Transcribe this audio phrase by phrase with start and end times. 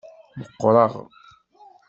[0.39, 0.93] Meqqreɣ.